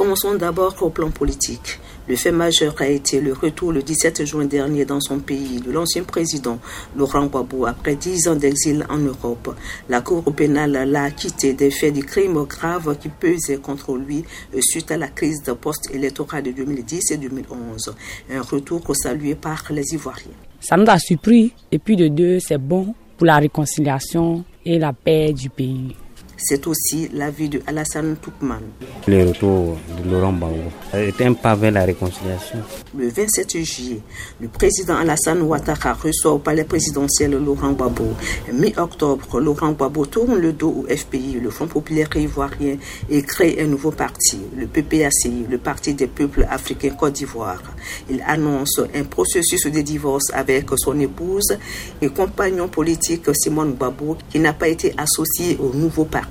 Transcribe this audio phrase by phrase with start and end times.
[0.00, 1.78] Commençons d'abord au plan politique.
[2.08, 5.70] Le fait majeur a été le retour le 17 juin dernier dans son pays de
[5.70, 6.58] l'ancien président
[6.96, 9.54] Laurent Gbagbo après dix ans d'exil en Europe.
[9.90, 14.24] La Cour pénale l'a acquitté des faits de crimes graves qui pesaient contre lui
[14.60, 17.94] suite à la crise post-électorale de 2010 et 2011.
[18.32, 20.32] Un retour salué par les Ivoiriens.
[20.60, 24.94] Ça nous a surpris et puis de deux, c'est bon pour la réconciliation et la
[24.94, 25.94] paix du pays.
[26.42, 28.60] C'est aussi l'avis de Alassane Toukman.
[29.06, 32.58] Le retour de Laurent Gbagbo était un pas vers la réconciliation.
[32.96, 34.00] Le 27 juillet,
[34.40, 38.14] le président Alassane Ouattara reçoit au palais présidentiel Laurent Gbagbo.
[38.52, 42.76] Mi-octobre, Laurent Gbagbo tourne le dos au FPI, le Front populaire ivoirien,
[43.10, 47.62] et crée un nouveau parti, le PPACI, le Parti des peuples africains Côte d'Ivoire.
[48.08, 51.58] Il annonce un processus de divorce avec son épouse
[52.00, 56.29] et compagnon politique Simone Gbagbo, qui n'a pas été associé au nouveau parti.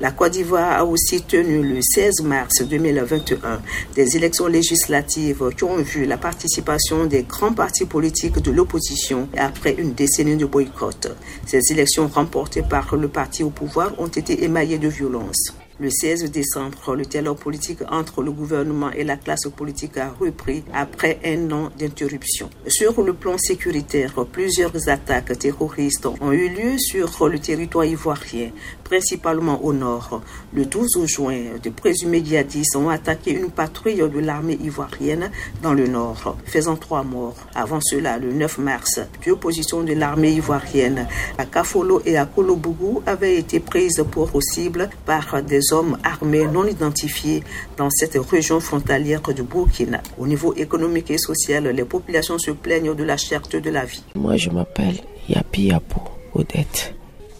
[0.00, 3.60] La Côte d'Ivoire a aussi tenu le 16 mars 2021
[3.94, 9.74] des élections législatives qui ont vu la participation des grands partis politiques de l'opposition après
[9.74, 11.08] une décennie de boycott.
[11.46, 15.52] Ces élections remportées par le parti au pouvoir ont été émaillées de violence.
[15.80, 20.64] Le 16 décembre, le dialogue politique entre le gouvernement et la classe politique a repris
[20.74, 22.50] après un an d'interruption.
[22.66, 28.50] Sur le plan sécuritaire, plusieurs attaques terroristes ont eu lieu sur le territoire ivoirien,
[28.82, 30.20] principalement au nord.
[30.52, 35.30] Le 12 juin, de présumés djihadistes ont attaqué une patrouille de l'armée ivoirienne
[35.62, 37.36] dans le nord, faisant trois morts.
[37.54, 41.06] Avant cela, le 9 mars, deux positions de l'armée ivoirienne
[41.38, 46.66] à Kafolo et à Kolobougou avaient été prises pour cible par des hommes armés non
[46.66, 47.42] identifiés
[47.76, 50.00] dans cette région frontalière du Burkina.
[50.18, 54.02] Au niveau économique et social, les populations se plaignent de la cherté de la vie.
[54.14, 54.96] Moi, je m'appelle
[55.28, 56.00] Yapi Yapo
[56.34, 56.94] Odette.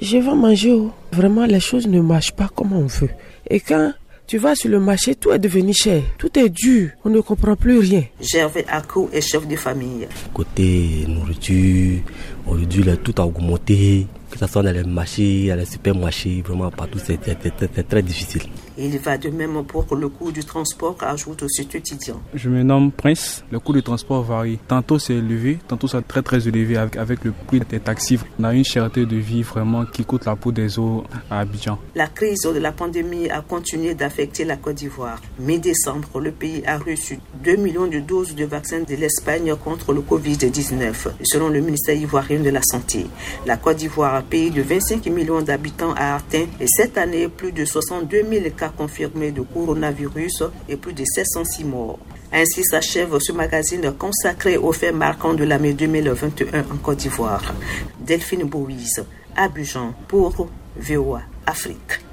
[0.00, 0.78] Je vais manger.
[1.12, 3.10] Vraiment, les choses ne marchent pas comme on veut.
[3.48, 3.92] Et quand
[4.26, 6.02] tu vas sur le marché, tout est devenu cher.
[6.16, 6.90] Tout est dur.
[7.04, 8.04] On ne comprend plus rien.
[8.20, 10.06] Gervais Akou est chef de famille.
[10.32, 12.00] Côté nourriture,
[12.46, 16.70] on dit tout a augmenté que ce soit dans les marchés, dans les supermarchés, vraiment
[16.70, 18.42] partout, c'est très difficile.
[18.78, 22.20] Il va de même pour le coût du transport, ajoute aussi étudiant.
[22.34, 23.44] Je me nomme Prince.
[23.50, 24.58] Le coût du transport varie.
[24.68, 28.18] Tantôt c'est élevé, tantôt c'est très très élevé avec, avec le prix des taxis.
[28.38, 31.78] On a une cherté de vie vraiment qui coûte la peau des os à Abidjan.
[31.94, 35.20] La crise de la pandémie a continué d'affecter la Côte d'Ivoire.
[35.38, 40.00] Mi-décembre, le pays a reçu 2 millions de doses de vaccins de l'Espagne contre le
[40.00, 43.06] Covid-19, selon le ministère ivoirien de la Santé.
[43.46, 48.24] La Côte d'Ivoire, pays de 25 millions d'habitants, a atteint cette année plus de 62
[48.30, 51.98] 000 cas confirmés de coronavirus et plus de 706 morts.
[52.32, 57.54] Ainsi s'achève ce magazine consacré aux faits marquants de l'année 2021 en Côte d'Ivoire.
[58.00, 59.04] Delphine Bouise,
[59.36, 62.00] Abidjan pour VOA Afrique.